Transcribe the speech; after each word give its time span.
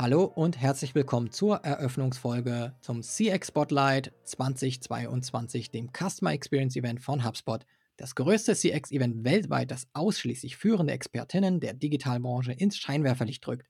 Hallo 0.00 0.22
und 0.22 0.56
herzlich 0.56 0.94
willkommen 0.94 1.32
zur 1.32 1.56
Eröffnungsfolge 1.56 2.72
zum 2.80 3.02
CX 3.02 3.48
Spotlight 3.48 4.12
2022, 4.22 5.72
dem 5.72 5.90
Customer 5.92 6.32
Experience 6.32 6.76
Event 6.76 7.00
von 7.00 7.24
HubSpot. 7.24 7.66
Das 7.96 8.14
größte 8.14 8.54
CX-Event 8.54 9.24
weltweit, 9.24 9.72
das 9.72 9.88
ausschließlich 9.94 10.56
führende 10.56 10.92
Expertinnen 10.92 11.58
der 11.58 11.74
Digitalbranche 11.74 12.52
ins 12.52 12.76
Scheinwerferlicht 12.76 13.44
drückt. 13.44 13.66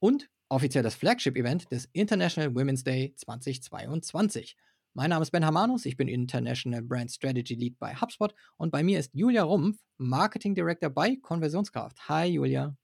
Und 0.00 0.28
offiziell 0.48 0.82
das 0.82 0.96
Flagship-Event 0.96 1.70
des 1.70 1.88
International 1.92 2.52
Women's 2.56 2.82
Day 2.82 3.14
2022. 3.14 4.56
Mein 4.94 5.10
Name 5.10 5.22
ist 5.22 5.30
Ben 5.30 5.46
Hamanus, 5.46 5.86
ich 5.86 5.96
bin 5.96 6.08
International 6.08 6.82
Brand 6.82 7.12
Strategy 7.12 7.54
Lead 7.54 7.78
bei 7.78 7.94
HubSpot 7.94 8.34
und 8.56 8.72
bei 8.72 8.82
mir 8.82 8.98
ist 8.98 9.14
Julia 9.14 9.44
Rumpf, 9.44 9.78
Marketing 9.96 10.56
Director 10.56 10.90
bei 10.90 11.14
Konversionskraft. 11.14 12.08
Hi 12.08 12.26
Julia. 12.26 12.76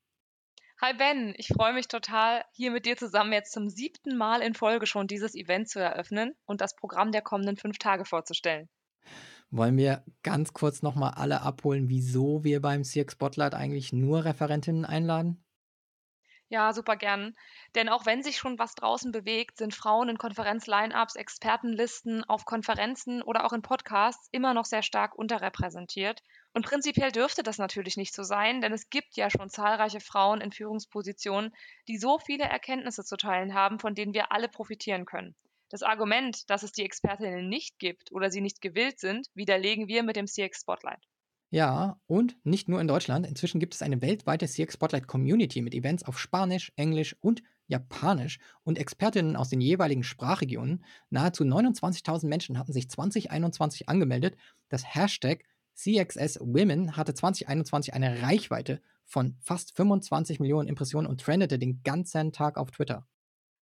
Hi 0.85 0.95
Ben, 0.95 1.33
ich 1.37 1.47
freue 1.47 1.75
mich 1.75 1.87
total, 1.87 2.45
hier 2.51 2.73
mit 2.73 2.87
dir 2.87 2.97
zusammen 2.97 3.33
jetzt 3.33 3.53
zum 3.53 3.69
siebten 3.69 4.17
Mal 4.17 4.43
in 4.43 4.53
Folge 4.53 4.87
schon 4.87 5.06
dieses 5.06 5.37
Event 5.37 5.69
zu 5.69 5.79
eröffnen 5.79 6.34
und 6.45 6.61
das 6.61 6.75
Programm 6.75 7.12
der 7.12 7.23
kommenden 7.23 7.56
fünf 7.56 7.79
Tage 7.79 8.05
vorzustellen. 8.05 8.69
Wollen 9.53 9.77
wir 9.77 10.03
ganz 10.25 10.55
kurz 10.55 10.83
nochmal 10.83 11.12
alle 11.15 11.43
abholen, 11.43 11.89
wieso 11.89 12.43
wir 12.43 12.61
beim 12.61 12.83
CX 12.83 13.12
Spotlight 13.12 13.55
eigentlich 13.55 13.93
nur 13.93 14.25
Referentinnen 14.25 14.84
einladen? 14.84 15.45
Ja, 16.48 16.73
super 16.73 16.97
gern. 16.97 17.37
Denn 17.77 17.89
auch 17.89 18.05
wenn 18.05 18.25
sich 18.25 18.37
schon 18.37 18.59
was 18.59 18.75
draußen 18.75 19.12
bewegt, 19.12 19.59
sind 19.59 19.77
Frauen 19.77 20.09
in 20.09 20.19
Konferenz-Line-Ups, 20.19 21.15
Expertenlisten, 21.15 22.25
auf 22.25 22.45
Konferenzen 22.45 23.23
oder 23.23 23.47
auch 23.47 23.53
in 23.53 23.62
Podcasts 23.62 24.28
immer 24.33 24.53
noch 24.53 24.65
sehr 24.65 24.83
stark 24.83 25.15
unterrepräsentiert. 25.15 26.25
Und 26.55 26.67
prinzipiell 26.67 27.12
dürfte 27.12 27.42
das 27.42 27.58
natürlich 27.58 27.97
nicht 27.97 28.14
so 28.14 28.22
sein, 28.22 28.61
denn 28.61 28.72
es 28.72 28.91
gibt 28.91 29.17
ja 29.17 29.31
schon 29.31 29.48
zahlreiche 29.48 30.00
Frauen 30.00 30.41
in 30.41 30.53
Führungspositionen, 30.53 31.55
die 31.89 31.97
so 31.97 32.19
viele 32.19 32.44
Erkenntnisse 32.44 33.05
zu 33.05 33.17
teilen 33.17 33.55
haben, 33.55 33.78
von 33.78 33.94
denen 33.94 34.12
wir 34.12 34.33
alle 34.33 34.48
profitieren 34.48 35.06
können. 35.06 35.34
Das 35.70 35.83
Argument, 35.83 36.50
dass 36.50 36.62
es 36.62 36.72
die 36.72 36.84
Expertinnen 36.84 37.48
nicht 37.48 37.78
gibt 37.78 38.12
oder 38.12 38.31
sie 38.31 38.42
nicht 38.42 38.61
gewillt 38.61 39.00
sind, 39.00 39.28
widerlegen 39.34 39.89
wir 39.89 40.03
mit 40.03 40.17
dem 40.17 40.27
CX 40.27 40.61
Spotlight. 40.61 41.03
Ja, 41.48 41.98
und 42.06 42.36
nicht 42.44 42.69
nur 42.69 42.81
in 42.81 42.89
Deutschland. 42.89 43.27
Inzwischen 43.27 43.61
gibt 43.61 43.75
es 43.75 43.83
eine 43.83 44.00
weltweite 44.00 44.47
CX 44.47 44.75
Spotlight 44.75 45.06
Community 45.06 45.62
mit 45.62 45.75
Events 45.75 46.03
auf 46.03 46.19
Spanisch, 46.19 46.72
Englisch 46.77 47.16
und 47.20 47.42
Japanisch 47.66 48.39
und 48.64 48.78
Expertinnen 48.78 49.37
aus 49.37 49.48
den 49.48 49.61
jeweiligen 49.61 50.03
Sprachregionen. 50.03 50.84
Nahezu 51.09 51.44
29.000 51.44 52.27
Menschen 52.27 52.59
hatten 52.59 52.72
sich 52.72 52.89
2021 52.91 53.89
angemeldet. 53.89 54.37
Das 54.69 54.94
Hashtag 54.94 55.44
CXS 55.75 56.41
Women 56.41 56.97
hatte 56.97 57.15
2021 57.15 57.95
eine 57.95 58.23
Reichweite 58.23 58.81
von 59.05 59.37
fast 59.41 59.77
25 59.77 60.41
Millionen 60.41 60.69
Impressionen 60.69 61.06
und 61.06 61.20
trendete 61.20 61.59
den 61.59 61.83
ganzen 61.83 62.33
Tag 62.33 62.56
auf 62.56 62.70
Twitter. 62.70 63.06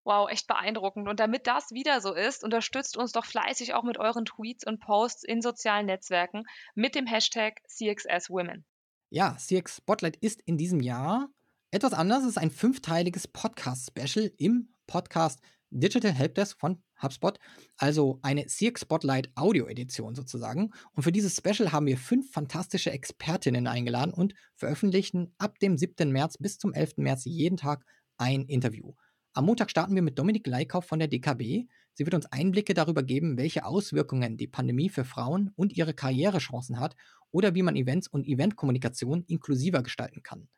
Wow, 0.03 0.29
echt 0.29 0.47
beeindruckend. 0.47 1.07
Und 1.07 1.19
damit 1.19 1.45
das 1.45 1.71
wieder 1.71 2.01
so 2.01 2.13
ist, 2.13 2.43
unterstützt 2.43 2.97
uns 2.97 3.11
doch 3.11 3.25
fleißig 3.25 3.73
auch 3.73 3.83
mit 3.83 3.97
euren 3.97 4.25
Tweets 4.25 4.65
und 4.65 4.79
Posts 4.79 5.23
in 5.23 5.41
sozialen 5.41 5.85
Netzwerken 5.85 6.45
mit 6.73 6.95
dem 6.95 7.05
Hashtag 7.05 7.61
CXSWomen. 7.67 8.65
Ja, 9.09 9.35
CX 9.37 9.77
Spotlight 9.77 10.15
ist 10.17 10.41
in 10.41 10.57
diesem 10.57 10.81
Jahr 10.81 11.29
etwas 11.71 11.93
anders. 11.93 12.23
Es 12.23 12.29
ist 12.29 12.37
ein 12.37 12.51
fünfteiliges 12.51 13.27
Podcast-Special 13.27 14.31
im 14.37 14.73
Podcast 14.87 15.41
Digital 15.69 16.11
Helpdesk 16.11 16.59
von 16.59 16.81
HubSpot, 17.01 17.39
also 17.77 18.19
eine 18.21 18.45
CX 18.45 18.81
Spotlight 18.81 19.31
Audio-Edition 19.35 20.15
sozusagen. 20.15 20.71
Und 20.93 21.03
für 21.03 21.11
dieses 21.11 21.35
Special 21.35 21.71
haben 21.71 21.85
wir 21.85 21.97
fünf 21.97 22.31
fantastische 22.31 22.91
Expertinnen 22.91 23.67
eingeladen 23.67 24.13
und 24.13 24.33
veröffentlichen 24.55 25.33
ab 25.37 25.59
dem 25.59 25.77
7. 25.77 26.11
März 26.11 26.37
bis 26.37 26.57
zum 26.57 26.73
11. 26.73 26.97
März 26.97 27.25
jeden 27.25 27.57
Tag 27.57 27.85
ein 28.17 28.45
Interview. 28.45 28.93
Am 29.33 29.45
Montag 29.45 29.69
starten 29.69 29.95
wir 29.95 30.01
mit 30.01 30.17
Dominik 30.17 30.47
Leikauf 30.47 30.85
von 30.85 30.99
der 30.99 31.07
DKB. 31.07 31.67
Sie 31.93 32.05
wird 32.05 32.13
uns 32.13 32.25
Einblicke 32.25 32.73
darüber 32.73 33.03
geben, 33.03 33.37
welche 33.37 33.65
Auswirkungen 33.65 34.37
die 34.37 34.47
Pandemie 34.47 34.89
für 34.89 35.05
Frauen 35.05 35.51
und 35.55 35.77
ihre 35.77 35.93
Karrierechancen 35.93 36.79
hat 36.79 36.95
oder 37.31 37.55
wie 37.55 37.61
man 37.61 37.75
Events 37.75 38.07
und 38.07 38.27
Eventkommunikation 38.27 39.23
inklusiver 39.27 39.83
gestalten 39.83 40.23
kann. 40.23 40.49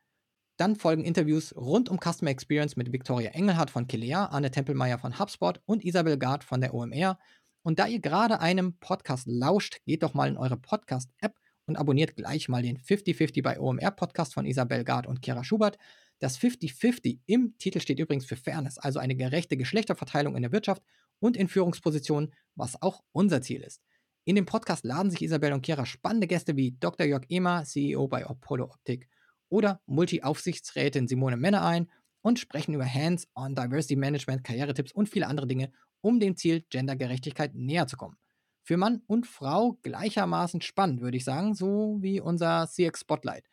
Dann 0.62 0.76
folgen 0.76 1.04
Interviews 1.04 1.56
rund 1.56 1.90
um 1.90 1.98
Customer 2.00 2.30
Experience 2.30 2.76
mit 2.76 2.94
Victoria 2.94 3.32
Engelhardt 3.32 3.72
von 3.72 3.88
Kilea, 3.88 4.26
Anne 4.26 4.52
Tempelmeier 4.52 5.00
von 5.00 5.18
HubSpot 5.18 5.60
und 5.66 5.84
Isabel 5.84 6.20
Gard 6.20 6.44
von 6.44 6.62
der 6.62 6.76
OMR. 6.76 7.18
Und 7.64 7.80
da 7.80 7.88
ihr 7.88 8.00
gerade 8.00 8.42
einem 8.42 8.78
Podcast 8.78 9.26
lauscht, 9.26 9.80
geht 9.88 10.04
doch 10.04 10.14
mal 10.14 10.30
in 10.30 10.38
eure 10.38 10.58
Podcast-App 10.58 11.34
und 11.66 11.78
abonniert 11.78 12.16
gleich 12.16 12.48
mal 12.48 12.62
den 12.62 12.78
50-50 12.78 13.42
bei 13.42 13.60
OMR 13.60 13.90
Podcast 13.90 14.36
von 14.36 14.46
Isabel 14.46 14.84
Gard 14.84 15.08
und 15.08 15.24
Kira 15.24 15.44
Schubert. 15.44 15.80
Das 16.20 16.38
50-50 16.38 17.22
im 17.26 17.58
Titel 17.58 17.80
steht 17.80 17.98
übrigens 17.98 18.26
für 18.26 18.36
Fairness, 18.36 18.78
also 18.78 19.00
eine 19.00 19.16
gerechte 19.16 19.58
Geschlechterverteilung 19.58 20.36
in 20.36 20.44
der 20.44 20.52
Wirtschaft 20.52 20.84
und 21.18 21.38
in 21.38 21.48
Führungspositionen, 21.48 22.36
was 22.54 22.80
auch 22.84 23.02
unser 23.14 23.42
Ziel 23.42 23.62
ist. 23.62 23.82
In 24.26 24.36
dem 24.36 24.46
Podcast 24.46 24.86
laden 24.86 25.10
sich 25.10 25.24
Isabel 25.24 25.54
und 25.54 25.64
Kira 25.64 25.88
spannende 25.88 26.28
Gäste 26.28 26.56
wie 26.56 26.78
Dr. 26.80 27.08
Jörg 27.08 27.26
Ehmer, 27.30 27.64
CEO 27.64 28.08
bei 28.08 28.28
Apollo 28.28 28.66
Optik, 28.66 29.10
oder 29.52 29.82
Multi-Aufsichtsrätin 29.86 31.08
Simone 31.08 31.38
Männer 31.38 31.64
ein 31.64 31.92
und 32.22 32.40
sprechen 32.40 32.74
über 32.74 32.86
Hands-on 32.86 33.54
Diversity 33.54 33.96
Management, 33.96 34.44
Karrieretipps 34.44 34.94
und 34.94 35.10
viele 35.10 35.28
andere 35.28 35.46
Dinge, 35.46 35.72
um 36.02 36.20
dem 36.20 36.36
Ziel 36.36 36.66
Gendergerechtigkeit 36.70 37.54
näher 37.54 37.86
zu 37.86 37.98
kommen. 37.98 38.18
Für 38.64 38.78
Mann 38.78 39.02
und 39.08 39.28
Frau 39.28 39.78
gleichermaßen 39.82 40.62
spannend, 40.62 41.02
würde 41.02 41.18
ich 41.18 41.26
sagen, 41.26 41.54
so 41.54 41.98
wie 42.00 42.20
unser 42.22 42.68
CX 42.68 43.02
Spotlight. 43.02 43.46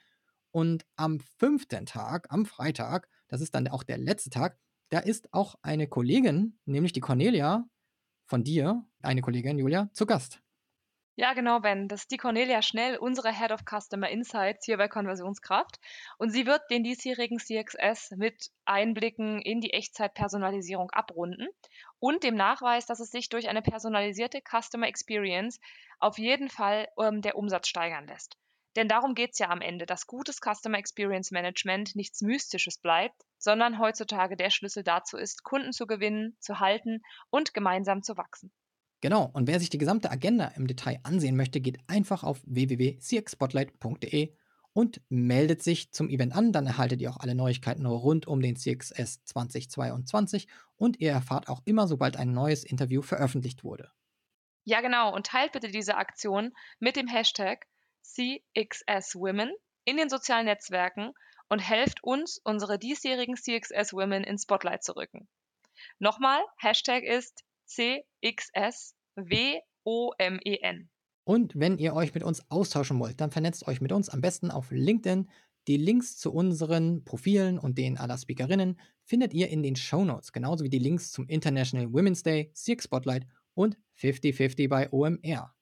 Und 0.51 0.87
am 0.97 1.21
fünften 1.39 1.87
Tag, 1.87 2.27
am 2.31 2.47
Freitag, 2.47 3.09
das 3.29 3.41
ist 3.41 3.55
dann 3.55 3.69
auch 3.69 3.83
der 3.83 3.99
letzte 3.99 4.31
Tag, 4.31 4.59
da 4.91 5.01
ist 5.01 5.33
auch 5.33 5.57
eine 5.63 5.89
Kollegin, 5.89 6.59
nämlich 6.65 6.93
die 6.93 7.01
Cornelia 7.01 7.69
von 8.27 8.45
dir, 8.45 8.87
eine 9.03 9.23
Kollegin, 9.23 9.59
Julia, 9.59 9.91
zu 9.93 10.07
Gast. 10.07 10.43
Ja, 11.21 11.33
genau, 11.33 11.59
Ben. 11.59 11.89
Das 11.89 12.03
ist 12.03 12.13
die 12.13 12.17
Cornelia 12.17 12.63
Schnell, 12.63 12.97
unsere 12.97 13.33
Head 13.37 13.51
of 13.51 13.65
Customer 13.65 14.09
Insights 14.09 14.67
hier 14.67 14.77
bei 14.77 14.87
Konversionskraft. 14.87 15.81
Und 16.17 16.31
sie 16.31 16.47
wird 16.47 16.63
den 16.71 16.85
diesjährigen 16.85 17.41
CXS 17.41 18.13
mit 18.13 18.53
Einblicken 18.67 19.43
in 19.43 19.61
die 19.61 19.73
Echtzeitpersonalisierung 19.73 20.93
abrunden 20.93 21.49
und 21.99 22.23
dem 22.23 22.37
Nachweis, 22.37 22.87
dass 22.87 23.01
es 23.01 23.11
sich 23.11 23.31
durch 23.31 23.49
eine 23.49 23.63
personalisierte 23.63 24.41
Customer 24.49 24.87
Experience 24.87 25.59
auf 25.99 26.19
jeden 26.19 26.49
Fall 26.49 26.87
ähm, 26.97 27.21
der 27.21 27.35
Umsatz 27.35 27.67
steigern 27.67 28.07
lässt. 28.07 28.37
Denn 28.77 28.87
darum 28.87 29.17
geht 29.17 29.33
es 29.33 29.41
ja 29.41 29.49
am 29.49 29.61
Ende, 29.61 29.87
dass 29.87 30.07
gutes 30.07 30.39
Customer 30.41 30.79
Experience 30.79 31.33
Management 31.33 31.97
nichts 31.97 32.23
Mystisches 32.23 32.79
bleibt, 32.79 33.21
sondern 33.39 33.81
heutzutage 33.81 34.37
der 34.37 34.51
Schlüssel 34.51 34.85
dazu 34.85 35.17
ist, 35.17 35.43
Kunden 35.43 35.73
zu 35.73 35.89
gewinnen, 35.89 36.37
zu 36.39 36.61
halten 36.61 37.03
und 37.31 37.55
gemeinsam 37.55 38.05
zu 38.05 38.17
wachsen. 38.17 38.53
Genau, 39.01 39.31
und 39.33 39.47
wer 39.47 39.61
sich 39.61 39.71
die 39.71 39.79
gesamte 39.79 40.11
Agenda 40.11 40.49
im 40.57 40.67
Detail 40.67 40.99
ansehen 41.05 41.37
möchte, 41.37 41.61
geht 41.61 41.79
einfach 41.87 42.25
auf 42.25 42.41
www.cxspotlight.de 42.45 44.35
und 44.73 45.01
meldet 45.09 45.63
sich 45.63 45.93
zum 45.93 46.09
Event 46.09 46.35
an. 46.35 46.53
Dann 46.53 46.67
erhaltet 46.67 47.01
ihr 47.01 47.11
auch 47.11 47.19
alle 47.19 47.35
Neuigkeiten 47.35 47.87
rund 47.87 48.27
um 48.27 48.41
den 48.41 48.57
CXS 48.57 49.25
2022 49.25 50.49
und 50.77 51.01
ihr 51.01 51.13
erfahrt 51.13 51.49
auch 51.49 51.63
immer, 51.65 51.87
sobald 51.87 52.17
ein 52.17 52.33
neues 52.33 52.65
Interview 52.65 53.03
veröffentlicht 53.03 53.65
wurde. 53.65 53.91
Ja, 54.65 54.81
genau, 54.81 55.15
und 55.15 55.27
teilt 55.27 55.53
bitte 55.53 55.71
diese 55.71 55.97
Aktion 55.97 56.53
mit 56.79 56.97
dem 56.97 57.07
Hashtag 57.07 57.67
CXS 58.03 59.15
Women 59.15 59.53
in 59.85 59.97
den 59.97 60.09
sozialen 60.09 60.47
Netzwerken 60.47 61.13
und 61.49 61.61
helft 61.61 62.05
uns, 62.05 62.41
unsere 62.45 62.79
diesjährigen 62.79 63.37
CXS 63.37 63.93
Women 63.93 64.25
ins 64.25 64.43
Spotlight 64.43 64.85
zu 64.85 64.95
rücken. 64.97 65.29
Nochmal, 65.99 66.41
Hashtag 66.59 67.05
ist 67.05 67.45
CXSWOMEN. 67.69 68.91
Und 71.25 71.53
wenn 71.55 71.77
ihr 71.77 71.95
euch 71.95 72.15
mit 72.15 72.23
uns 72.23 72.51
austauschen 72.51 72.99
wollt, 72.99 73.21
dann 73.21 73.31
vernetzt 73.31 73.69
euch 73.69 73.83
mit 73.83 73.93
uns 73.93 74.09
am 74.09 74.23
besten 74.23 74.51
auf 74.51 74.71
LinkedIn. 74.71 75.29
Die 75.67 75.77
Links 75.77 76.17
zu 76.17 76.33
unseren 76.33 77.05
Profilen 77.05 77.59
und 77.59 77.77
den 77.77 77.99
aller 77.99 78.17
Speakerinnen 78.17 78.81
findet 79.05 79.35
ihr 79.35 79.51
in 79.51 79.63
den 79.63 79.77
Show 79.77 80.05
Notes, 80.05 80.33
genauso 80.33 80.65
wie 80.65 80.71
die 80.71 80.79
Links 80.79 81.13
zum 81.13 81.29
International 81.29 81.93
Women's 81.93 82.23
Day, 82.23 82.51
CX 82.55 82.85
Spotlight 82.85 83.27
und 83.53 83.77
50-50 83.99 84.69
bei 84.69 84.91
OMR. 84.91 85.55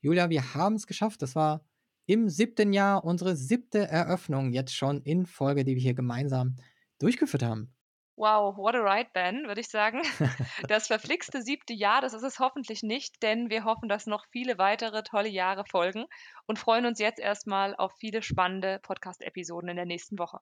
Julia, 0.00 0.30
wir 0.30 0.54
haben 0.54 0.76
es 0.76 0.86
geschafft. 0.86 1.20
Das 1.20 1.34
war 1.34 1.62
im 2.06 2.30
siebten 2.30 2.72
Jahr 2.72 3.04
unsere 3.04 3.36
siebte 3.36 3.86
Eröffnung 3.86 4.52
jetzt 4.52 4.74
schon 4.74 5.02
in 5.02 5.26
Folge, 5.26 5.64
die 5.64 5.74
wir 5.74 5.82
hier 5.82 5.94
gemeinsam 5.94 6.56
durchgeführt 6.98 7.42
haben. 7.42 7.74
Wow, 8.16 8.56
what 8.56 8.74
a 8.74 8.80
ride, 8.80 9.10
Ben, 9.14 9.46
würde 9.46 9.60
ich 9.60 9.68
sagen. 9.68 10.02
Das 10.68 10.86
verflixte 10.86 11.42
siebte 11.42 11.72
Jahr, 11.72 12.00
das 12.00 12.12
ist 12.12 12.22
es 12.22 12.38
hoffentlich 12.38 12.82
nicht, 12.82 13.22
denn 13.22 13.50
wir 13.50 13.64
hoffen, 13.64 13.88
dass 13.88 14.06
noch 14.06 14.26
viele 14.30 14.58
weitere 14.58 15.02
tolle 15.02 15.28
Jahre 15.28 15.64
folgen 15.64 16.04
und 16.46 16.58
freuen 16.58 16.86
uns 16.86 16.98
jetzt 16.98 17.18
erstmal 17.18 17.74
auf 17.76 17.92
viele 17.98 18.22
spannende 18.22 18.78
Podcast-Episoden 18.82 19.70
in 19.70 19.76
der 19.76 19.86
nächsten 19.86 20.18
Woche. 20.18 20.38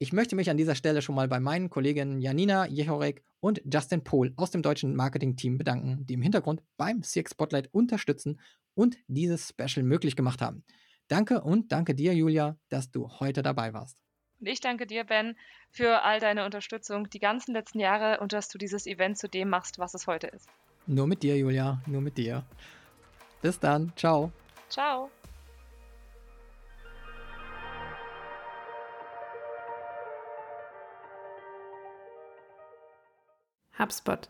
Ich 0.00 0.12
möchte 0.12 0.36
mich 0.36 0.48
an 0.48 0.56
dieser 0.56 0.76
Stelle 0.76 1.02
schon 1.02 1.16
mal 1.16 1.26
bei 1.26 1.40
meinen 1.40 1.70
Kolleginnen 1.70 2.20
Janina 2.20 2.66
Jechorek 2.66 3.24
und 3.40 3.60
Justin 3.64 4.04
Pohl 4.04 4.32
aus 4.36 4.52
dem 4.52 4.62
deutschen 4.62 4.94
Marketing-Team 4.94 5.58
bedanken, 5.58 6.06
die 6.06 6.14
im 6.14 6.22
Hintergrund 6.22 6.62
beim 6.76 7.02
CX 7.02 7.32
Spotlight 7.32 7.68
unterstützen 7.72 8.40
und 8.74 8.96
dieses 9.08 9.48
Special 9.48 9.84
möglich 9.84 10.14
gemacht 10.14 10.40
haben. 10.40 10.64
Danke 11.08 11.40
und 11.40 11.72
danke 11.72 11.96
dir, 11.96 12.14
Julia, 12.14 12.58
dass 12.68 12.92
du 12.92 13.08
heute 13.18 13.42
dabei 13.42 13.72
warst. 13.72 13.98
Und 14.40 14.46
ich 14.46 14.60
danke 14.60 14.86
dir, 14.86 15.04
Ben, 15.04 15.36
für 15.70 16.02
all 16.02 16.20
deine 16.20 16.44
Unterstützung 16.44 17.10
die 17.10 17.18
ganzen 17.18 17.52
letzten 17.52 17.80
Jahre 17.80 18.20
und 18.20 18.32
dass 18.32 18.48
du 18.48 18.58
dieses 18.58 18.86
Event 18.86 19.18
zu 19.18 19.28
dem 19.28 19.48
machst, 19.48 19.78
was 19.78 19.94
es 19.94 20.06
heute 20.06 20.28
ist. 20.28 20.48
Nur 20.86 21.06
mit 21.06 21.22
dir, 21.22 21.36
Julia, 21.36 21.80
nur 21.86 22.00
mit 22.00 22.16
dir. 22.16 22.44
Bis 23.42 23.58
dann, 23.58 23.92
ciao. 23.96 24.32
Ciao. 24.68 25.10
HubSpot. 33.78 34.28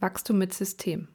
Wachstum 0.00 0.38
mit 0.38 0.52
System. 0.52 1.08